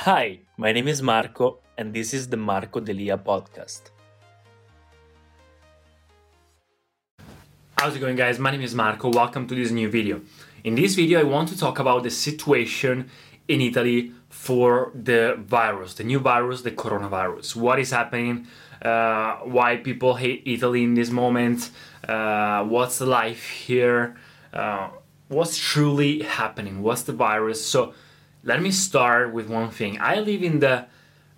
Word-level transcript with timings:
Hi, 0.00 0.40
my 0.58 0.72
name 0.72 0.88
is 0.88 1.00
Marco, 1.00 1.60
and 1.78 1.92
this 1.92 2.12
is 2.12 2.28
the 2.28 2.36
Marco 2.36 2.80
Delia 2.80 3.16
podcast. 3.16 3.90
How's 7.78 7.96
it 7.96 8.00
going, 8.00 8.14
guys? 8.14 8.38
My 8.38 8.50
name 8.50 8.60
is 8.60 8.74
Marco. 8.74 9.10
Welcome 9.10 9.48
to 9.48 9.54
this 9.54 9.70
new 9.70 9.88
video. 9.88 10.20
In 10.64 10.74
this 10.74 10.94
video, 10.94 11.18
I 11.18 11.22
want 11.24 11.48
to 11.48 11.58
talk 11.58 11.78
about 11.78 12.02
the 12.02 12.10
situation 12.10 13.08
in 13.48 13.62
Italy 13.62 14.12
for 14.28 14.92
the 14.94 15.38
virus, 15.40 15.94
the 15.94 16.04
new 16.04 16.18
virus, 16.18 16.60
the 16.60 16.72
coronavirus. 16.72 17.56
What 17.56 17.80
is 17.80 17.90
happening? 17.90 18.46
Uh, 18.82 19.36
why 19.38 19.78
people 19.78 20.14
hate 20.14 20.42
Italy 20.44 20.84
in 20.84 20.92
this 20.92 21.10
moment? 21.10 21.70
Uh, 22.06 22.62
what's 22.64 23.00
life 23.00 23.48
here? 23.48 24.14
Uh, 24.52 24.90
what's 25.28 25.56
truly 25.58 26.22
happening? 26.22 26.82
What's 26.82 27.02
the 27.02 27.12
virus? 27.12 27.66
So, 27.66 27.94
let 28.46 28.62
me 28.62 28.70
start 28.70 29.32
with 29.34 29.48
one 29.50 29.70
thing. 29.70 30.00
I 30.00 30.20
live 30.20 30.42
in 30.42 30.60
the 30.60 30.86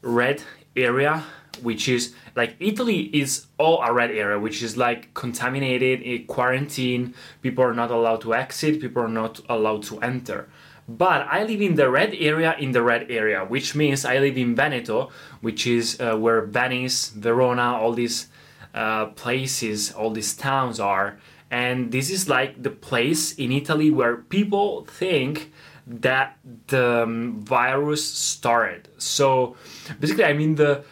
red 0.02 0.42
area, 0.76 1.24
which 1.62 1.88
is 1.88 2.14
like 2.36 2.54
Italy 2.60 3.10
is 3.16 3.46
all 3.56 3.82
a 3.82 3.92
red 3.92 4.10
area, 4.10 4.38
which 4.38 4.62
is 4.62 4.76
like 4.76 5.14
contaminated, 5.14 6.02
in 6.02 6.26
quarantine. 6.26 7.14
People 7.40 7.64
are 7.64 7.72
not 7.72 7.90
allowed 7.90 8.20
to 8.20 8.34
exit. 8.34 8.80
People 8.80 9.02
are 9.02 9.08
not 9.08 9.40
allowed 9.48 9.82
to 9.84 9.98
enter. 10.00 10.50
But 10.86 11.26
I 11.30 11.44
live 11.44 11.62
in 11.62 11.76
the 11.76 11.90
red 11.90 12.14
area 12.14 12.54
in 12.58 12.72
the 12.72 12.82
red 12.82 13.10
area, 13.10 13.42
which 13.44 13.74
means 13.74 14.04
I 14.04 14.18
live 14.18 14.36
in 14.36 14.54
Veneto, 14.54 15.10
which 15.40 15.66
is 15.66 15.98
uh, 16.00 16.14
where 16.16 16.42
Venice, 16.42 17.08
Verona, 17.08 17.76
all 17.80 17.94
these 17.94 18.28
uh, 18.74 19.06
places, 19.06 19.92
all 19.92 20.10
these 20.10 20.34
towns 20.34 20.78
are. 20.78 21.18
And 21.50 21.90
this 21.90 22.10
is 22.10 22.28
like 22.28 22.62
the 22.62 22.70
place 22.70 23.32
in 23.32 23.50
Italy 23.50 23.90
where 23.90 24.16
people 24.16 24.84
think 24.84 25.50
that 25.88 26.36
the 26.66 27.02
um, 27.02 27.40
virus 27.40 28.04
started. 28.04 28.88
So 28.98 29.56
basically, 29.98 30.24
I'm 30.24 30.40
in 30.40 30.54
the 30.54 30.84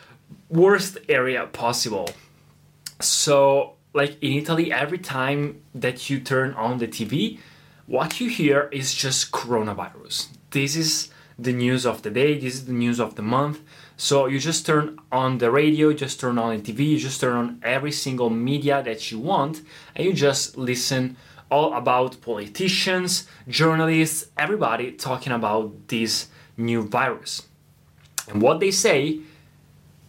worst 0.48 0.98
area 1.08 1.46
possible. 1.46 2.08
So, 3.00 3.74
like 3.92 4.22
in 4.22 4.32
Italy, 4.32 4.72
every 4.72 4.98
time 4.98 5.60
that 5.74 6.08
you 6.08 6.18
turn 6.20 6.54
on 6.54 6.78
the 6.78 6.88
TV, 6.88 7.38
what 7.86 8.20
you 8.20 8.28
hear 8.28 8.68
is 8.72 8.94
just 8.94 9.30
coronavirus. 9.32 10.28
This 10.50 10.76
is 10.76 11.10
the 11.38 11.52
news 11.52 11.84
of 11.84 12.02
the 12.02 12.10
day, 12.10 12.38
this 12.38 12.54
is 12.54 12.64
the 12.64 12.72
news 12.72 12.98
of 12.98 13.14
the 13.14 13.22
month. 13.22 13.60
So 13.98 14.26
you 14.26 14.38
just 14.38 14.64
turn 14.66 14.98
on 15.12 15.38
the 15.38 15.50
radio, 15.50 15.92
just 15.92 16.18
turn 16.18 16.38
on 16.38 16.56
the 16.56 16.72
TV, 16.72 16.90
you 16.90 16.98
just 16.98 17.20
turn 17.20 17.36
on 17.36 17.60
every 17.62 17.92
single 17.92 18.30
media 18.30 18.82
that 18.82 19.10
you 19.10 19.18
want, 19.18 19.62
and 19.94 20.06
you 20.06 20.12
just 20.12 20.56
listen 20.56 21.16
all 21.50 21.74
about 21.74 22.20
politicians, 22.20 23.28
journalists, 23.48 24.26
everybody 24.36 24.92
talking 24.92 25.32
about 25.32 25.88
this 25.88 26.28
new 26.56 26.82
virus. 26.82 27.42
And 28.28 28.42
what 28.42 28.60
they 28.60 28.70
say 28.70 29.20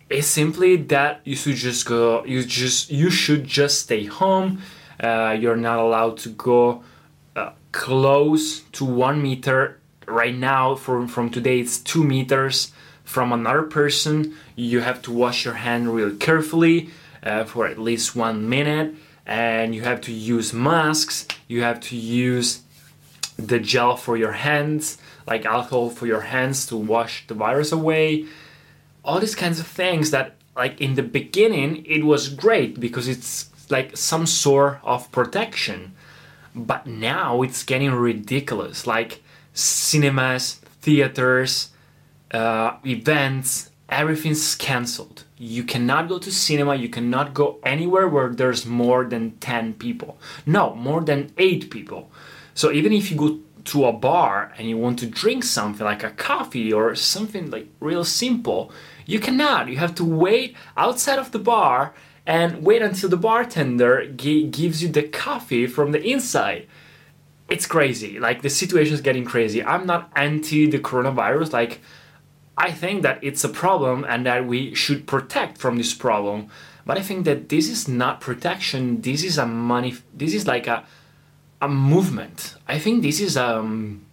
is 0.09 0.25
simply 0.25 0.77
that 0.77 1.21
you 1.23 1.35
should 1.35 1.55
just 1.55 1.85
go, 1.85 2.23
you 2.25 2.43
just 2.43 2.89
you 2.89 3.09
should 3.09 3.45
just 3.45 3.81
stay 3.81 4.05
home. 4.05 4.61
Uh, 4.99 5.37
you're 5.39 5.57
not 5.57 5.79
allowed 5.79 6.17
to 6.17 6.29
go 6.29 6.83
uh, 7.35 7.51
close 7.71 8.61
to 8.71 8.85
one 8.85 9.21
meter. 9.21 9.79
Right 10.07 10.35
now, 10.35 10.75
from 10.75 11.07
from 11.07 11.29
today, 11.29 11.59
it's 11.59 11.77
two 11.77 12.03
meters 12.03 12.71
from 13.03 13.33
another 13.33 13.63
person. 13.63 14.33
You 14.55 14.79
have 14.79 15.01
to 15.03 15.11
wash 15.11 15.43
your 15.43 15.55
hand 15.55 15.93
really 15.93 16.15
carefully 16.15 16.89
uh, 17.21 17.43
for 17.43 17.67
at 17.67 17.77
least 17.77 18.15
one 18.15 18.47
minute 18.47 18.95
and 19.27 19.75
you 19.75 19.81
have 19.81 20.01
to 20.01 20.11
use 20.11 20.53
masks. 20.53 21.27
You 21.47 21.61
have 21.61 21.79
to 21.81 21.95
use 21.95 22.61
the 23.37 23.59
gel 23.59 23.95
for 23.95 24.17
your 24.17 24.31
hands 24.31 24.97
like 25.27 25.45
alcohol 25.45 25.89
for 25.89 26.07
your 26.07 26.21
hands 26.21 26.65
to 26.67 26.77
wash 26.77 27.27
the 27.27 27.33
virus 27.33 27.71
away. 27.71 28.25
All 29.03 29.19
these 29.19 29.35
kinds 29.35 29.59
of 29.59 29.67
things 29.67 30.11
that 30.11 30.35
like 30.55 30.79
in 30.81 30.95
the 30.95 31.03
beginning 31.03 31.85
it 31.85 32.03
was 32.03 32.29
great 32.29 32.79
because 32.79 33.07
it's 33.07 33.51
like 33.69 33.95
some 33.95 34.25
sort 34.25 34.79
of 34.83 35.11
protection. 35.11 35.93
But 36.55 36.87
now 36.87 37.43
it's 37.43 37.63
getting 37.63 37.91
ridiculous. 37.91 38.87
Like 38.87 39.21
cinemas 39.53 40.55
theaters 40.81 41.69
uh, 42.31 42.77
events 42.85 43.71
everything's 43.89 44.55
cancelled 44.55 45.23
you 45.37 45.63
cannot 45.63 46.09
go 46.09 46.17
to 46.17 46.31
cinema 46.31 46.75
you 46.75 46.89
cannot 46.89 47.33
go 47.33 47.59
anywhere 47.63 48.07
where 48.07 48.29
there's 48.29 48.65
more 48.65 49.05
than 49.05 49.31
10 49.37 49.73
people. 49.75 50.17
No 50.45 50.75
more 50.75 51.01
than 51.01 51.31
8 51.37 51.69
people. 51.69 52.09
So 52.53 52.71
even 52.71 52.91
if 52.91 53.11
you 53.11 53.17
go 53.17 53.39
to 53.65 53.85
a 53.85 53.93
bar 53.93 54.53
and 54.57 54.69
you 54.69 54.77
want 54.77 54.97
to 54.99 55.05
drink 55.05 55.43
something 55.43 55.85
like 55.85 56.03
a 56.03 56.11
coffee 56.11 56.71
or 56.71 56.95
something 56.95 57.51
like 57.51 57.67
real 57.79 58.03
simple 58.03 58.71
you 59.07 59.19
cannot. 59.19 59.69
You 59.69 59.77
have 59.77 59.95
to 59.95 60.05
wait 60.05 60.55
outside 60.75 61.17
of 61.17 61.31
the 61.31 61.39
bar 61.39 61.93
and 62.25 62.63
wait 62.63 62.81
until 62.81 63.09
the 63.09 63.17
bartender 63.17 64.05
g- 64.05 64.45
gives 64.45 64.83
you 64.83 64.89
the 64.89 65.03
coffee 65.03 65.65
from 65.65 65.93
the 65.93 66.03
inside. 66.03 66.67
It's 67.49 67.65
crazy. 67.65 68.19
Like 68.19 68.41
the 68.41 68.49
situation 68.49 68.93
is 68.93 69.01
getting 69.01 69.23
crazy. 69.23 69.63
I'm 69.63 69.85
not 69.85 70.11
anti 70.15 70.69
the 70.69 70.79
coronavirus. 70.79 71.53
Like 71.53 71.79
I 72.57 72.71
think 72.71 73.03
that 73.03 73.23
it's 73.23 73.43
a 73.43 73.49
problem 73.49 74.05
and 74.07 74.25
that 74.25 74.47
we 74.47 74.73
should 74.73 75.05
protect 75.05 75.57
from 75.57 75.77
this 75.77 75.93
problem. 75.93 76.49
But 76.85 76.97
I 76.97 77.01
think 77.01 77.25
that 77.25 77.49
this 77.49 77.69
is 77.69 77.87
not 77.87 78.21
protection. 78.21 79.01
This 79.01 79.23
is 79.23 79.37
a 79.37 79.45
money. 79.45 79.95
This 80.13 80.33
is 80.33 80.47
like 80.47 80.67
a 80.67 80.85
a 81.61 81.67
movement. 81.67 82.55
I 82.67 82.79
think 82.79 83.01
this 83.01 83.19
is 83.19 83.35
um, 83.35 84.05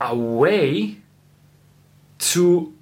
a 0.00 0.14
way 0.14 0.96
to 2.18 2.74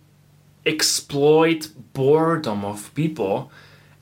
exploit 0.65 1.69
boredom 1.93 2.65
of 2.65 2.95
people 2.95 3.51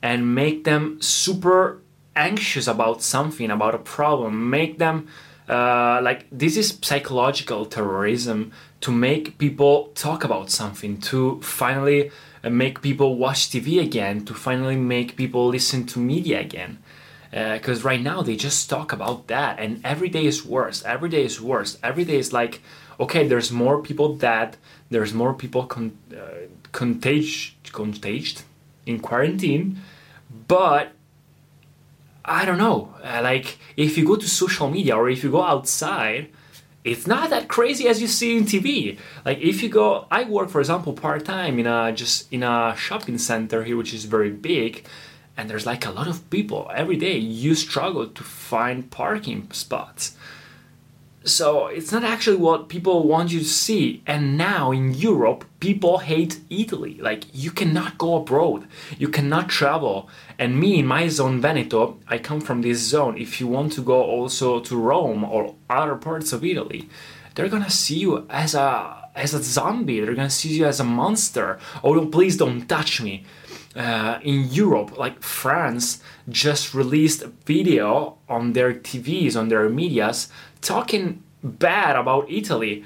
and 0.01 0.33
make 0.33 0.63
them 0.63 1.01
super 1.01 1.81
anxious 2.15 2.67
about 2.67 3.01
something, 3.01 3.51
about 3.51 3.75
a 3.75 3.79
problem, 3.79 4.49
make 4.49 4.77
them 4.77 5.07
uh, 5.49 5.99
like 6.01 6.25
this 6.31 6.57
is 6.57 6.77
psychological 6.81 7.65
terrorism 7.65 8.51
to 8.81 8.91
make 8.91 9.37
people 9.37 9.91
talk 9.95 10.23
about 10.23 10.49
something, 10.49 10.99
to 10.99 11.41
finally 11.41 12.11
uh, 12.43 12.49
make 12.49 12.81
people 12.81 13.17
watch 13.17 13.49
TV 13.49 13.81
again, 13.81 14.25
to 14.25 14.33
finally 14.33 14.75
make 14.75 15.15
people 15.15 15.47
listen 15.47 15.85
to 15.87 15.99
media 15.99 16.39
again. 16.39 16.79
Because 17.31 17.83
uh, 17.83 17.87
right 17.87 18.01
now 18.01 18.21
they 18.21 18.35
just 18.35 18.69
talk 18.69 18.93
about 18.93 19.27
that, 19.27 19.59
and 19.59 19.81
every 19.83 20.07
day 20.07 20.25
is 20.25 20.45
worse. 20.45 20.83
Every 20.83 21.09
day 21.09 21.23
is 21.23 21.41
worse. 21.41 21.79
Every 21.81 22.05
day 22.05 22.17
is 22.17 22.31
like, 22.31 22.61
okay, 22.99 23.27
there's 23.27 23.51
more 23.51 23.81
people 23.81 24.15
dead, 24.15 24.57
there's 24.91 25.13
more 25.13 25.33
people 25.33 25.65
con- 25.65 25.97
uh, 26.15 26.47
contaged, 26.71 27.73
contaged 27.73 28.43
in 28.85 28.99
quarantine, 28.99 29.81
but 30.47 30.91
I 32.25 32.45
don't 32.45 32.57
know. 32.57 32.93
Uh, 33.03 33.21
like 33.21 33.57
if 33.75 33.97
you 33.97 34.05
go 34.05 34.15
to 34.15 34.27
social 34.27 34.69
media 34.69 34.95
or 34.95 35.09
if 35.09 35.23
you 35.23 35.31
go 35.31 35.43
outside, 35.43 36.29
it's 36.83 37.07
not 37.07 37.29
that 37.29 37.47
crazy 37.47 37.87
as 37.87 38.01
you 38.01 38.07
see 38.07 38.37
in 38.37 38.43
TV. 38.43 38.97
Like 39.25 39.39
if 39.39 39.61
you 39.63 39.69
go, 39.69 40.07
I 40.11 40.23
work 40.23 40.49
for 40.49 40.59
example 40.59 40.93
part 40.93 41.25
time 41.25 41.59
in 41.59 41.67
a 41.67 41.91
just 41.91 42.31
in 42.31 42.43
a 42.43 42.75
shopping 42.77 43.17
center 43.17 43.63
here, 43.63 43.77
which 43.77 43.93
is 43.93 44.05
very 44.05 44.31
big, 44.31 44.85
and 45.35 45.49
there's 45.49 45.65
like 45.65 45.85
a 45.85 45.91
lot 45.91 46.07
of 46.07 46.29
people 46.29 46.69
every 46.73 46.97
day. 46.97 47.17
You 47.17 47.55
struggle 47.55 48.07
to 48.07 48.23
find 48.23 48.89
parking 48.89 49.51
spots. 49.51 50.15
So 51.25 51.67
it's 51.67 51.91
not 51.91 52.03
actually 52.03 52.37
what 52.37 52.67
people 52.67 53.07
want 53.07 53.31
you 53.31 53.39
to 53.39 53.45
see. 53.45 54.03
And 54.05 54.37
now 54.37 54.71
in 54.71 54.93
Europe, 54.93 55.45
people 55.59 55.99
hate 55.99 56.39
Italy. 56.49 56.99
Like 57.01 57.25
you 57.33 57.51
cannot 57.51 57.97
go 57.97 58.15
abroad, 58.15 58.67
you 58.97 59.07
cannot 59.07 59.49
travel. 59.49 60.09
And 60.37 60.59
me 60.59 60.79
in 60.79 60.87
my 60.87 61.07
zone 61.07 61.39
Veneto, 61.39 61.99
I 62.07 62.17
come 62.17 62.41
from 62.41 62.61
this 62.61 62.79
zone. 62.79 63.17
If 63.17 63.39
you 63.39 63.47
want 63.47 63.73
to 63.73 63.81
go 63.81 64.01
also 64.03 64.59
to 64.59 64.75
Rome 64.75 65.23
or 65.23 65.55
other 65.69 65.95
parts 65.95 66.33
of 66.33 66.43
Italy, 66.43 66.89
they're 67.35 67.49
gonna 67.49 67.69
see 67.69 67.99
you 67.99 68.25
as 68.29 68.53
a 68.53 69.09
as 69.15 69.33
a 69.33 69.41
zombie. 69.41 69.99
They're 69.99 70.15
gonna 70.15 70.29
see 70.29 70.49
you 70.49 70.65
as 70.65 70.79
a 70.79 70.83
monster. 70.83 71.59
Oh, 71.83 72.05
please 72.07 72.37
don't 72.37 72.67
touch 72.67 73.01
me. 73.01 73.25
Uh, 73.75 74.19
in 74.21 74.47
Europe, 74.49 74.97
like 74.99 75.23
France, 75.23 76.01
just 76.29 76.75
released 76.75 77.23
a 77.23 77.27
video 77.45 78.17
on 78.29 78.53
their 78.53 78.71
TVs, 78.71 79.35
on 79.35 79.49
their 79.49 79.67
medias, 79.67 80.29
talking 80.61 81.23
bad 81.43 81.95
about 81.95 82.29
Italy. 82.29 82.85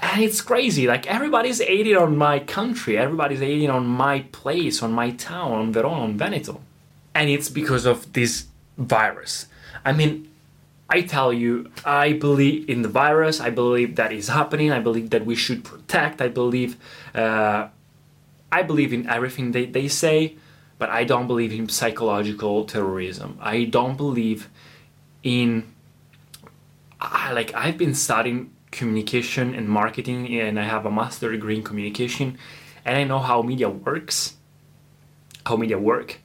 And 0.00 0.22
it's 0.22 0.40
crazy. 0.40 0.86
Like 0.86 1.06
everybody's 1.06 1.60
hating 1.60 1.96
on 1.96 2.16
my 2.16 2.38
country, 2.38 2.96
everybody's 2.96 3.40
hating 3.40 3.70
on 3.70 3.86
my 3.86 4.20
place, 4.32 4.82
on 4.82 4.92
my 4.92 5.10
town, 5.10 5.52
on 5.52 5.72
Verona, 5.72 6.02
on 6.02 6.16
Veneto. 6.16 6.60
And 7.14 7.28
it's 7.30 7.48
because 7.48 7.84
of 7.84 8.12
this 8.14 8.46
virus. 8.78 9.46
I 9.84 9.92
mean, 9.92 10.30
I 10.88 11.02
tell 11.02 11.32
you, 11.32 11.70
I 11.84 12.12
believe 12.12 12.68
in 12.68 12.82
the 12.82 12.88
virus. 12.88 13.40
I 13.40 13.50
believe 13.50 13.96
that 13.96 14.12
is 14.12 14.28
happening. 14.28 14.70
I 14.70 14.80
believe 14.80 15.10
that 15.10 15.24
we 15.24 15.34
should 15.34 15.64
protect. 15.64 16.20
I 16.20 16.28
believe, 16.28 16.76
uh, 17.14 17.68
I 18.58 18.62
believe 18.62 18.92
in 18.92 19.08
everything 19.08 19.52
they, 19.52 19.66
they 19.66 19.88
say, 19.88 20.36
but 20.78 20.88
I 20.90 21.04
don't 21.04 21.26
believe 21.26 21.52
in 21.52 21.68
psychological 21.68 22.64
terrorism. 22.64 23.38
I 23.40 23.64
don't 23.64 23.96
believe 23.96 24.48
in, 25.22 25.72
I, 27.00 27.32
like 27.32 27.54
I've 27.54 27.78
been 27.78 27.94
studying 27.94 28.50
communication 28.70 29.54
and 29.54 29.68
marketing, 29.68 30.20
and 30.40 30.58
I 30.58 30.64
have 30.64 30.84
a 30.86 30.90
master 30.90 31.30
degree 31.30 31.56
in 31.56 31.62
communication, 31.62 32.38
and 32.84 32.96
I 32.96 33.04
know 33.04 33.18
how 33.18 33.42
media 33.42 33.70
works, 33.70 34.36
how 35.46 35.56
media 35.56 35.78
work, 35.78 36.20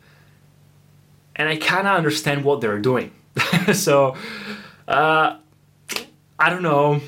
and 1.36 1.50
I 1.50 1.58
kind 1.58 1.88
of 1.88 1.96
understand 1.96 2.44
what 2.44 2.62
they're 2.62 2.80
doing 2.80 3.12
so 3.74 4.16
uh, 4.88 5.38
I 6.38 6.50
don't 6.50 6.64
know. 6.64 7.02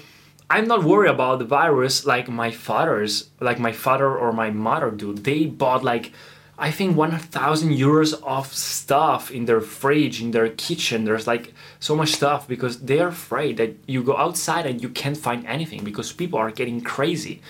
I'm 0.52 0.68
not 0.68 0.84
worried 0.84 1.10
about 1.10 1.40
the 1.40 1.46
virus 1.46 2.06
like 2.06 2.28
my 2.28 2.52
father's, 2.52 3.30
like 3.40 3.58
my 3.58 3.72
father 3.72 4.18
or 4.18 4.34
my 4.34 4.50
mother 4.50 4.92
do. 4.92 5.14
They 5.14 5.46
bought 5.46 5.82
like 5.82 6.12
I 6.60 6.72
think 6.72 6.98
1,000 6.98 7.72
euros 7.72 8.22
of 8.22 8.54
stuff 8.54 9.32
in 9.32 9.46
their 9.46 9.62
fridge, 9.62 10.22
in 10.22 10.32
their 10.32 10.50
kitchen. 10.50 11.06
There's 11.06 11.26
like 11.26 11.54
so 11.80 11.96
much 11.96 12.10
stuff 12.10 12.50
because 12.50 12.82
they're 12.82 13.08
afraid 13.08 13.56
that 13.58 13.78
you 13.88 14.04
go 14.04 14.18
outside 14.18 14.66
and 14.66 14.82
you 14.84 14.90
can't 14.90 15.16
find 15.16 15.48
anything 15.48 15.86
because 15.86 16.12
people 16.12 16.38
are 16.38 16.52
getting 16.52 16.82
crazy. 16.82 17.42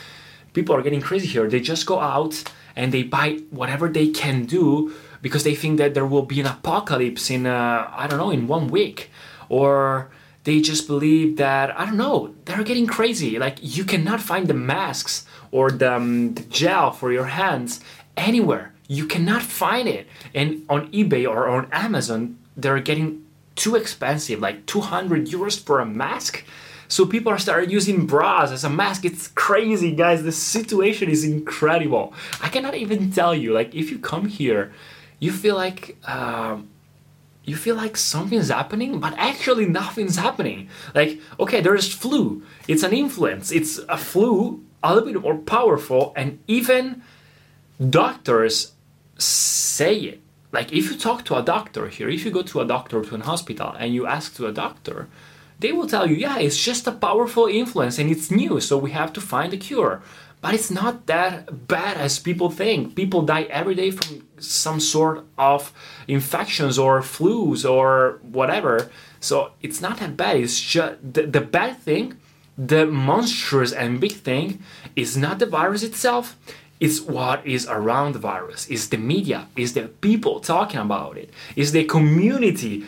People 0.54 0.76
are 0.76 0.84
getting 0.84 1.02
crazy 1.02 1.28
here. 1.28 1.50
They 1.50 1.60
just 1.60 1.88
go 1.88 2.00
out 2.00 2.44
and 2.76 2.92
they 2.92 3.02
buy 3.02 3.40
whatever 3.50 3.90
they 3.90 4.10
can 4.10 4.46
do 4.46 4.94
because 5.24 5.44
they 5.44 5.56
think 5.56 5.80
that 5.80 5.96
there 5.96 6.06
will 6.06 6.28
be 6.34 6.40
an 6.40 6.46
apocalypse 6.46 7.32
in 7.32 7.48
uh, 7.48 7.92
I 7.92 8.06
don't 8.06 8.20
know 8.20 8.30
in 8.30 8.48
one 8.48 8.68
week 8.68 9.10
or 9.50 10.12
they 10.44 10.60
just 10.62 10.88
believe 10.88 11.38
that 11.38 11.78
I 11.80 11.86
don't 11.86 11.98
know 11.98 12.34
they're 12.46 12.64
getting 12.64 12.88
crazy 12.88 13.38
like 13.38 13.58
you 13.62 13.84
cannot 13.84 14.22
find 14.22 14.48
the 14.48 14.54
masks 14.54 15.26
or 15.52 15.72
the, 15.72 15.94
um, 15.94 16.34
the 16.36 16.44
gel 16.44 16.92
for 16.92 17.12
your 17.12 17.26
hands 17.26 17.82
anywhere 18.18 18.74
you 18.88 19.06
cannot 19.06 19.42
find 19.42 19.88
it 19.88 20.08
and 20.34 20.66
on 20.70 20.92
eBay 20.92 21.28
or 21.28 21.48
on 21.48 21.68
Amazon 21.72 22.38
they're 22.58 22.80
getting 22.80 23.26
too 23.56 23.76
expensive 23.76 24.40
like 24.40 24.66
200 24.66 25.28
euros 25.28 25.60
for 25.60 25.80
a 25.80 25.86
mask 25.86 26.44
so 26.88 27.06
people 27.06 27.32
are 27.32 27.38
started 27.38 27.72
using 27.72 28.06
bras 28.06 28.52
as 28.52 28.66
a 28.66 28.70
mask. 28.70 29.06
It's 29.06 29.30
crazy, 29.30 29.96
guys. 29.96 30.24
The 30.24 30.32
situation 30.34 31.10
is 31.10 31.24
incredible. 31.24 32.14
I 32.42 32.50
cannot 32.50 32.76
even 32.76 33.14
tell 33.14 33.34
you. 33.34 33.54
Like, 33.54 33.74
if 33.74 33.90
you 33.90 33.98
come 33.98 34.28
here 34.28 34.74
you 35.22 35.32
feel 35.32 35.56
like 35.56 35.96
um, 36.06 36.68
you 37.44 37.56
feel 37.56 37.76
like 37.76 37.98
something's 37.98 38.50
happening, 38.50 39.00
but 39.00 39.14
actually 39.18 39.66
nothing's 39.66 40.18
happening. 40.18 40.70
Like, 40.94 41.20
okay, 41.40 41.62
there's 41.62 41.92
flu. 41.92 42.44
It's 42.68 42.84
an 42.84 42.94
influence. 42.94 43.52
It's 43.52 43.80
a 43.90 43.98
flu, 43.98 44.64
a 44.84 44.94
little 44.94 45.12
bit 45.12 45.22
more 45.22 45.38
powerful, 45.38 46.14
and 46.16 46.40
even 46.48 47.02
doctors 47.90 48.74
say 49.18 49.96
it. 49.96 50.22
Like, 50.52 50.72
if 50.72 50.92
you 50.92 50.98
talk 50.98 51.26
to 51.26 51.36
a 51.36 51.42
doctor 51.42 51.88
here, 51.88 52.10
if 52.10 52.26
you 52.26 52.32
go 52.32 52.44
to 52.44 52.60
a 52.60 52.66
doctor 52.66 53.02
to 53.02 53.16
an 53.16 53.22
hospital 53.22 53.74
and 53.80 53.94
you 53.94 54.06
ask 54.06 54.36
to 54.36 54.48
a 54.48 54.52
doctor, 54.52 55.08
they 55.60 55.72
will 55.72 55.88
tell 55.88 56.10
you, 56.10 56.16
yeah, 56.16 56.40
it's 56.40 56.62
just 56.62 56.88
a 56.88 56.92
powerful 56.92 57.46
influence 57.46 57.98
and 57.98 58.12
it's 58.12 58.30
new, 58.32 58.60
so 58.60 58.78
we 58.78 58.92
have 58.92 59.14
to 59.14 59.22
find 59.22 59.54
a 59.54 59.58
cure. 59.58 60.02
But 60.42 60.56
it's 60.56 60.72
not 60.72 61.06
that 61.06 61.68
bad 61.68 61.98
as 61.98 62.18
people 62.18 62.50
think. 62.50 62.96
People 62.96 63.22
die 63.22 63.44
every 63.44 63.76
day 63.76 63.92
from 63.92 64.28
some 64.40 64.80
sort 64.80 65.26
of 65.38 65.72
infections 66.08 66.80
or 66.80 67.02
flus 67.02 67.64
or 67.70 68.20
whatever. 68.24 68.90
So 69.20 69.52
it's 69.62 69.82
not 69.82 70.00
that 70.00 70.18
bad. 70.18 70.38
It's 70.38 70.60
just 70.60 71.14
the, 71.14 71.28
the 71.28 71.42
bad 71.42 71.78
thing, 71.78 72.18
the 72.58 72.88
monstrous 72.88 73.72
and 73.72 74.02
big 74.02 74.14
thing 74.14 74.64
is 74.96 75.16
not 75.16 75.38
the 75.38 75.46
virus 75.46 75.84
itself. 75.84 76.36
It's 76.80 77.00
what 77.00 77.46
is 77.46 77.68
around 77.68 78.14
the 78.14 78.20
virus. 78.20 78.68
It's 78.68 78.88
the 78.88 78.98
media. 78.98 79.48
It's 79.56 79.74
the 79.74 79.84
people 79.88 80.40
talking 80.40 80.80
about 80.80 81.16
it. 81.16 81.30
It's 81.56 81.70
the 81.70 81.84
community 81.84 82.86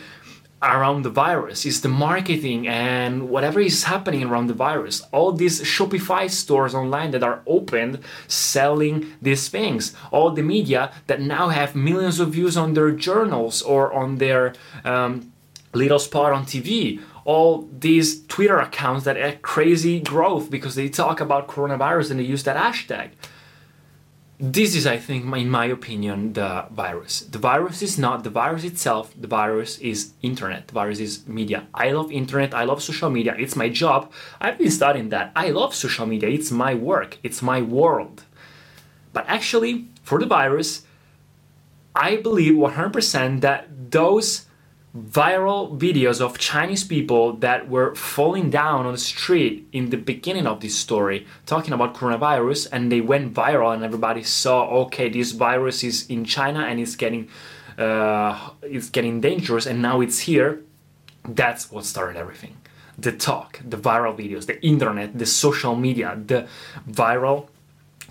around 0.72 1.02
the 1.02 1.10
virus. 1.10 1.66
Is 1.66 1.80
the 1.80 1.88
marketing 1.88 2.66
and 2.68 3.28
whatever 3.28 3.60
is 3.60 3.84
happening 3.84 4.24
around 4.24 4.46
the 4.46 4.54
virus. 4.54 5.02
All 5.12 5.32
these 5.32 5.60
shopify 5.62 6.30
stores 6.30 6.74
online 6.74 7.10
that 7.12 7.22
are 7.22 7.42
opened 7.46 8.00
selling 8.28 9.12
these 9.20 9.48
things. 9.48 9.94
All 10.10 10.30
the 10.30 10.42
media 10.42 10.92
that 11.06 11.20
now 11.20 11.48
have 11.48 11.74
millions 11.74 12.20
of 12.20 12.32
views 12.32 12.56
on 12.56 12.74
their 12.74 12.90
journals 12.90 13.62
or 13.62 13.92
on 13.92 14.16
their 14.16 14.54
um, 14.84 15.32
little 15.72 15.98
spot 15.98 16.32
on 16.32 16.44
tv 16.46 17.00
all 17.24 17.68
these 17.80 18.24
twitter 18.26 18.58
accounts 18.58 19.04
that 19.04 19.16
have 19.16 19.42
crazy 19.42 19.98
growth 20.00 20.50
because 20.50 20.74
they 20.74 20.88
talk 20.88 21.20
about 21.20 21.48
coronavirus 21.48 22.12
and 22.12 22.20
they 22.20 22.24
use 22.24 22.44
that 22.44 22.56
hashtag 22.56 23.10
this 24.38 24.74
is, 24.74 24.86
I 24.86 24.96
think, 24.98 25.24
in 25.24 25.48
my 25.48 25.66
opinion, 25.66 26.32
the 26.32 26.66
virus. 26.72 27.20
The 27.20 27.38
virus 27.38 27.82
is 27.82 27.98
not 27.98 28.24
the 28.24 28.30
virus 28.30 28.64
itself. 28.64 29.14
The 29.18 29.28
virus 29.28 29.78
is 29.78 30.12
internet. 30.22 30.68
The 30.68 30.74
virus 30.74 30.98
is 30.98 31.26
media. 31.28 31.66
I 31.72 31.92
love 31.92 32.10
internet. 32.10 32.52
I 32.52 32.64
love 32.64 32.82
social 32.82 33.10
media. 33.10 33.36
It's 33.38 33.54
my 33.54 33.68
job. 33.68 34.10
I've 34.40 34.58
been 34.58 34.72
studying 34.72 35.10
that. 35.10 35.30
I 35.36 35.50
love 35.50 35.74
social 35.74 36.06
media. 36.06 36.28
It's 36.28 36.50
my 36.50 36.74
work. 36.74 37.18
It's 37.22 37.42
my 37.42 37.62
world. 37.62 38.24
But 39.12 39.24
actually, 39.28 39.86
for 40.02 40.18
the 40.18 40.26
virus, 40.26 40.82
I 41.94 42.16
believe 42.16 42.54
100% 42.54 43.40
that 43.42 43.90
those 43.92 44.46
viral 44.96 45.76
videos 45.76 46.20
of 46.20 46.38
Chinese 46.38 46.84
people 46.84 47.32
that 47.34 47.68
were 47.68 47.94
falling 47.96 48.48
down 48.48 48.86
on 48.86 48.92
the 48.92 48.98
street 48.98 49.66
in 49.72 49.90
the 49.90 49.96
beginning 49.96 50.46
of 50.46 50.60
this 50.60 50.76
story, 50.76 51.26
talking 51.46 51.74
about 51.74 51.94
coronavirus, 51.94 52.68
and 52.70 52.92
they 52.92 53.00
went 53.00 53.34
viral, 53.34 53.74
and 53.74 53.82
everybody 53.82 54.22
saw, 54.22 54.68
okay, 54.82 55.08
this 55.08 55.32
virus 55.32 55.82
is 55.82 56.08
in 56.08 56.24
China 56.24 56.60
and 56.60 56.78
it's 56.78 56.94
getting, 56.94 57.28
uh, 57.76 58.50
it's 58.62 58.88
getting 58.88 59.20
dangerous, 59.20 59.66
and 59.66 59.82
now 59.82 60.00
it's 60.00 60.20
here. 60.20 60.62
That's 61.26 61.72
what 61.72 61.84
started 61.84 62.16
everything. 62.16 62.56
The 62.96 63.10
talk, 63.10 63.60
the 63.64 63.76
viral 63.76 64.16
videos, 64.16 64.46
the 64.46 64.64
internet, 64.64 65.18
the 65.18 65.26
social 65.26 65.74
media, 65.74 66.16
the 66.24 66.46
viral 66.88 67.48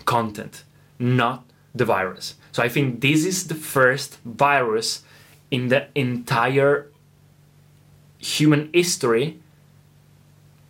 content, 0.04 0.64
not 0.98 1.46
the 1.74 1.86
virus. 1.86 2.34
So 2.52 2.62
I 2.62 2.68
think 2.68 3.00
this 3.00 3.24
is 3.24 3.46
the 3.46 3.54
first 3.54 4.18
virus 4.24 5.02
in 5.54 5.68
the 5.68 5.86
entire 5.94 6.90
human 8.18 8.68
history 8.72 9.38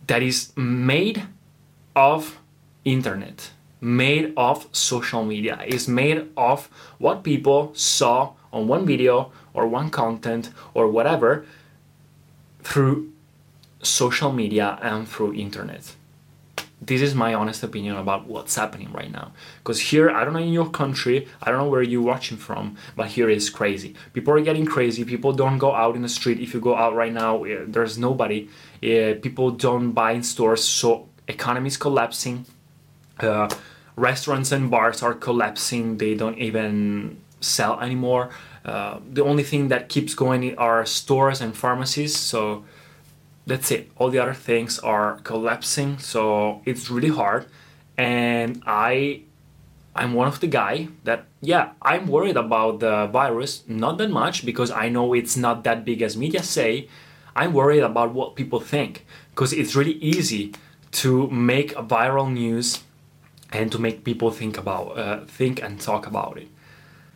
that 0.05 0.21
is 0.21 0.53
made 0.55 1.23
of 1.95 2.37
internet 2.83 3.49
made 3.81 4.31
of 4.37 4.67
social 4.71 5.25
media 5.25 5.55
is 5.65 5.87
made 5.87 6.27
of 6.37 6.69
what 6.99 7.23
people 7.23 7.71
saw 7.73 8.31
on 8.53 8.67
one 8.67 8.85
video 8.85 9.31
or 9.55 9.65
one 9.65 9.89
content 9.89 10.51
or 10.75 10.87
whatever 10.87 11.45
through 12.61 13.11
social 13.81 14.31
media 14.31 14.77
and 14.83 15.07
through 15.07 15.33
internet 15.33 15.95
this 16.87 17.01
is 17.01 17.15
my 17.15 17.33
honest 17.33 17.63
opinion 17.63 17.95
about 17.97 18.27
what's 18.27 18.55
happening 18.55 18.91
right 18.91 19.11
now. 19.11 19.31
Because 19.59 19.79
here, 19.79 20.09
I 20.09 20.23
don't 20.23 20.33
know 20.33 20.39
in 20.39 20.53
your 20.53 20.69
country, 20.69 21.27
I 21.41 21.49
don't 21.49 21.59
know 21.59 21.69
where 21.69 21.81
you're 21.81 22.01
watching 22.01 22.37
from, 22.37 22.77
but 22.95 23.07
here 23.07 23.29
is 23.29 23.49
crazy. 23.49 23.95
People 24.13 24.33
are 24.33 24.41
getting 24.41 24.65
crazy. 24.65 25.03
People 25.03 25.33
don't 25.33 25.57
go 25.57 25.73
out 25.73 25.95
in 25.95 26.01
the 26.01 26.09
street. 26.09 26.39
If 26.39 26.53
you 26.53 26.59
go 26.59 26.75
out 26.75 26.95
right 26.95 27.13
now, 27.13 27.43
eh, 27.43 27.63
there's 27.67 27.97
nobody. 27.97 28.49
Uh, 28.83 29.15
people 29.21 29.51
don't 29.51 29.91
buy 29.91 30.11
in 30.11 30.23
stores, 30.23 30.63
so 30.63 31.09
economy 31.27 31.67
is 31.67 31.77
collapsing. 31.77 32.45
Uh, 33.19 33.49
restaurants 33.95 34.51
and 34.51 34.69
bars 34.69 35.01
are 35.01 35.13
collapsing. 35.13 35.97
They 35.97 36.15
don't 36.15 36.37
even 36.37 37.17
sell 37.39 37.79
anymore. 37.79 38.29
Uh, 38.63 38.99
the 39.11 39.23
only 39.23 39.43
thing 39.43 39.67
that 39.67 39.89
keeps 39.89 40.15
going 40.15 40.57
are 40.57 40.85
stores 40.85 41.39
and 41.39 41.55
pharmacies. 41.55 42.15
So 42.15 42.65
that's 43.47 43.71
it. 43.71 43.91
All 43.97 44.09
the 44.09 44.19
other 44.19 44.33
things 44.33 44.79
are 44.79 45.19
collapsing, 45.23 45.99
so 45.99 46.61
it's 46.65 46.89
really 46.89 47.09
hard. 47.09 47.45
And 47.97 48.61
I 48.65 49.21
I'm 49.95 50.13
one 50.13 50.27
of 50.27 50.39
the 50.41 50.47
guy 50.47 50.89
that 51.03 51.25
yeah, 51.41 51.71
I'm 51.81 52.07
worried 52.07 52.35
about 52.35 52.79
the 52.79 53.07
virus, 53.07 53.63
not 53.67 53.97
that 53.99 54.09
much 54.09 54.45
because 54.45 54.71
I 54.71 54.89
know 54.89 55.13
it's 55.13 55.37
not 55.37 55.63
that 55.63 55.85
big 55.85 56.01
as 56.01 56.17
media 56.17 56.43
say. 56.43 56.89
I'm 57.35 57.53
worried 57.53 57.83
about 57.83 58.13
what 58.13 58.35
people 58.35 58.59
think 58.59 59.05
because 59.31 59.53
it's 59.53 59.75
really 59.75 59.93
easy 59.93 60.53
to 60.93 61.27
make 61.29 61.73
a 61.73 61.83
viral 61.83 62.31
news 62.31 62.83
and 63.51 63.71
to 63.71 63.79
make 63.79 64.03
people 64.03 64.31
think 64.31 64.57
about 64.57 64.97
uh, 64.97 65.25
think 65.25 65.61
and 65.61 65.79
talk 65.79 66.07
about 66.07 66.37
it. 66.37 66.47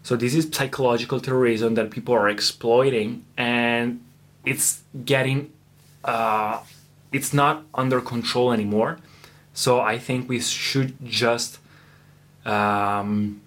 So 0.04 0.16
this 0.16 0.34
is 0.34 0.50
psychological 0.52 1.20
terrorism 1.20 1.76
that 1.76 1.92
people 1.92 2.14
are 2.16 2.30
exploiting, 2.30 3.26
and 3.38 4.02
it's 4.46 4.82
getting 5.04 5.52
uh, 6.04 6.62
it's 7.12 7.34
not 7.34 7.66
under 7.74 8.02
control 8.02 8.52
anymore. 8.52 8.98
So 9.54 9.80
I 9.82 9.98
think 9.98 10.30
we 10.30 10.40
should 10.40 10.96
just 11.06 11.60
um, 12.46 13.42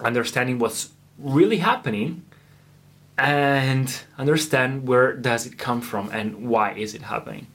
understanding 0.00 0.58
what's 0.58 0.90
really 1.18 1.58
happening 1.58 2.22
and 3.18 4.02
understand 4.18 4.86
where 4.86 5.14
does 5.14 5.46
it 5.46 5.56
come 5.56 5.80
from 5.80 6.10
and 6.12 6.48
why 6.48 6.72
is 6.72 6.94
it 6.94 7.02
happening 7.02 7.46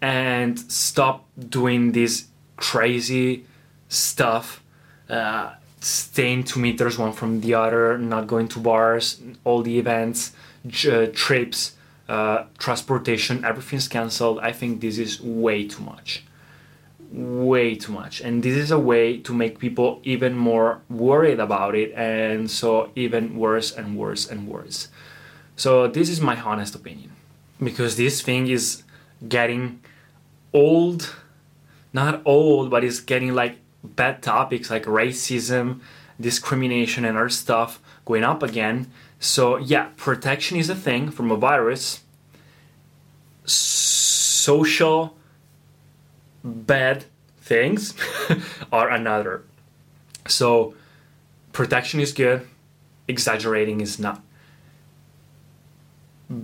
and 0.00 0.58
stop 0.58 1.26
doing 1.48 1.92
this 1.92 2.26
crazy 2.56 3.44
stuff 3.88 4.62
uh, 5.08 5.52
staying 5.80 6.42
two 6.44 6.58
meters 6.58 6.98
one 6.98 7.12
from 7.12 7.40
the 7.40 7.54
other 7.54 7.96
not 7.96 8.26
going 8.26 8.48
to 8.48 8.58
bars 8.58 9.20
all 9.44 9.62
the 9.62 9.78
events 9.78 10.32
j- 10.66 11.04
uh, 11.04 11.10
trips 11.14 11.76
uh, 12.10 12.44
transportation 12.58 13.44
everything's 13.44 13.88
cancelled 13.88 14.38
i 14.40 14.52
think 14.52 14.80
this 14.80 14.98
is 14.98 15.20
way 15.40 15.66
too 15.66 15.82
much. 15.82 16.24
Way 17.12 17.74
too 17.74 17.92
much. 17.92 18.20
And 18.20 18.42
this 18.42 18.56
is 18.56 18.70
a 18.70 18.78
way 18.78 19.18
to 19.18 19.34
make 19.34 19.58
people 19.58 20.00
even 20.04 20.36
more 20.36 20.80
worried 20.88 21.40
about 21.40 21.74
it 21.74 21.92
and 21.94 22.48
so 22.50 22.90
even 22.94 23.36
worse 23.36 23.72
and 23.72 23.96
worse 23.96 24.30
and 24.30 24.46
worse. 24.46 24.88
So 25.56 25.88
this 25.88 26.08
is 26.08 26.20
my 26.20 26.40
honest 26.40 26.74
opinion 26.74 27.12
because 27.62 27.96
this 27.96 28.22
thing 28.22 28.46
is 28.46 28.84
getting 29.28 29.80
old. 30.52 31.14
Not 31.92 32.22
old 32.24 32.70
but 32.70 32.84
it's 32.84 33.00
getting 33.00 33.34
like 33.34 33.58
bad 33.82 34.22
topics 34.22 34.70
like 34.70 34.84
racism 34.84 35.80
discrimination 36.20 37.04
and 37.04 37.16
other 37.16 37.30
stuff 37.30 37.80
going 38.04 38.22
up 38.22 38.42
again 38.42 38.86
so 39.20 39.56
yeah 39.56 39.88
protection 39.96 40.56
is 40.56 40.68
a 40.68 40.74
thing 40.74 41.10
from 41.10 41.30
a 41.30 41.36
virus 41.36 42.00
social 43.44 45.16
bad 46.42 47.04
things 47.40 47.94
are 48.72 48.88
another. 48.88 49.42
So 50.26 50.74
protection 51.52 52.00
is 52.00 52.12
good, 52.12 52.46
exaggerating 53.08 53.80
is 53.80 53.98
not. 53.98 54.22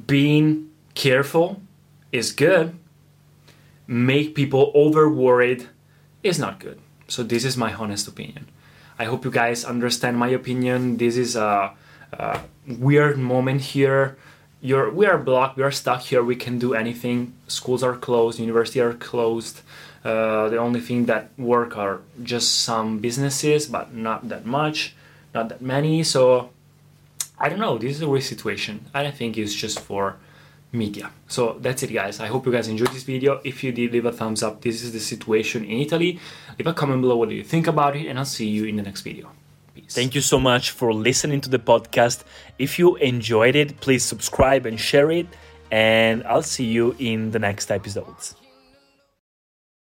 Being 0.06 0.70
careful 0.94 1.62
is 2.10 2.32
good. 2.32 2.76
Make 3.86 4.34
people 4.34 4.72
over 4.74 5.08
worried 5.08 5.68
is 6.22 6.38
not 6.38 6.58
good. 6.58 6.80
So 7.06 7.22
this 7.22 7.44
is 7.44 7.56
my 7.56 7.72
honest 7.72 8.08
opinion. 8.08 8.48
I 8.98 9.04
hope 9.04 9.24
you 9.24 9.30
guys 9.30 9.64
understand 9.64 10.18
my 10.18 10.28
opinion. 10.28 10.96
This 10.96 11.16
is 11.16 11.36
a, 11.36 11.70
a 12.12 12.40
weird 12.66 13.18
moment 13.18 13.60
here. 13.60 14.16
You're 14.60 14.90
we 14.90 15.06
are 15.06 15.18
blocked 15.18 15.56
we 15.56 15.62
are 15.62 15.70
stuck 15.70 16.00
here 16.00 16.22
we 16.22 16.36
can 16.36 16.58
do 16.58 16.74
anything. 16.74 17.34
Schools 17.46 17.82
are 17.82 17.94
closed 17.94 18.38
universities 18.38 18.82
are 18.82 18.94
closed. 18.94 19.60
Uh, 20.04 20.48
the 20.48 20.56
only 20.56 20.80
thing 20.80 21.06
that 21.06 21.30
work 21.36 21.76
are 21.76 22.00
just 22.22 22.60
some 22.60 22.98
businesses 22.98 23.66
but 23.66 23.94
not 23.94 24.28
that 24.28 24.46
much 24.46 24.94
not 25.34 25.48
that 25.48 25.60
many. 25.60 26.02
So 26.02 26.50
i 27.38 27.48
don't 27.48 27.58
know 27.58 27.76
this 27.78 27.96
is 27.96 28.02
a 28.02 28.08
weird 28.08 28.24
situation. 28.24 28.86
I 28.94 29.02
don't 29.02 29.14
think 29.14 29.36
it's 29.36 29.54
just 29.54 29.78
for 29.80 30.16
media. 30.72 31.10
So 31.28 31.58
that's 31.60 31.82
it 31.82 31.92
guys. 31.92 32.18
I 32.20 32.26
hope 32.26 32.46
you 32.46 32.52
guys 32.52 32.68
enjoyed 32.68 32.92
this 32.92 33.04
video. 33.04 33.40
If 33.44 33.62
you 33.62 33.72
did 33.72 33.92
leave 33.92 34.06
a 34.06 34.12
thumbs 34.12 34.42
up. 34.42 34.62
This 34.62 34.82
is 34.82 34.92
the 34.92 35.00
situation 35.00 35.64
in 35.64 35.78
italy. 35.80 36.18
Leave 36.58 36.66
a 36.66 36.74
comment 36.74 37.02
below 37.02 37.16
what 37.16 37.28
do 37.28 37.34
you 37.34 37.44
think 37.44 37.66
about 37.66 37.94
it 37.94 38.06
and 38.08 38.18
i'll 38.18 38.24
see 38.24 38.48
you 38.48 38.64
in 38.64 38.76
the 38.76 38.82
next 38.82 39.02
video 39.02 39.30
Thank 39.88 40.14
you 40.14 40.20
so 40.20 40.38
much 40.38 40.70
for 40.70 40.92
listening 40.92 41.40
to 41.42 41.50
the 41.50 41.58
podcast. 41.58 42.24
If 42.58 42.78
you 42.78 42.96
enjoyed 42.96 43.56
it, 43.56 43.80
please 43.80 44.04
subscribe 44.04 44.66
and 44.66 44.78
share 44.78 45.10
it. 45.10 45.26
And 45.70 46.22
I'll 46.24 46.42
see 46.42 46.64
you 46.64 46.94
in 46.98 47.32
the 47.32 47.38
next 47.38 47.70
episodes. 47.70 48.34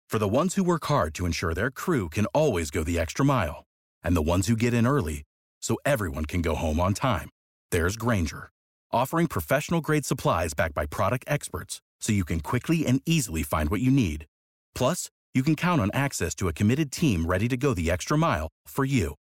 For 0.08 0.20
the 0.20 0.27
ones 0.27 0.56
who 0.56 0.63
work 0.63 0.86
hard 0.86 1.13
to 1.15 1.25
ensure 1.25 1.54
their 1.54 1.72
crew 1.72 2.10
can 2.10 2.25
always 2.27 2.72
go 2.72 2.84
the 2.84 3.00
extra 3.00 3.25
mile, 3.25 3.65
and 4.04 4.15
the 4.15 4.22
ones 4.22 4.48
who 4.48 4.56
get 4.56 4.74
in 4.74 4.88
early 4.88 5.24
so 5.62 5.77
everyone 5.86 6.25
can 6.25 6.42
go 6.42 6.56
home 6.56 6.80
on 6.80 6.94
time, 6.94 7.30
there's 7.72 7.98
Grainger, 7.98 8.50
offering 8.92 9.27
professional 9.27 9.82
grade 9.82 10.06
supplies 10.06 10.54
backed 10.54 10.75
by 10.75 10.86
product 10.86 11.25
experts 11.27 11.82
so 12.00 12.13
you 12.13 12.24
can 12.24 12.39
quickly 12.39 12.86
and 12.86 13.01
easily 13.06 13.44
find 13.44 13.70
what 13.70 13.82
you 13.82 13.92
need. 13.92 14.25
Plus, 14.74 15.10
you 15.34 15.44
can 15.44 15.56
count 15.56 15.82
on 15.82 15.92
access 15.94 16.34
to 16.36 16.48
a 16.48 16.54
committed 16.54 16.92
team 16.92 17.25
ready 17.25 17.48
to 17.50 17.58
go 17.58 17.74
the 17.74 17.92
extra 17.92 18.18
mile 18.18 18.48
for 18.68 18.86
you. 18.86 19.15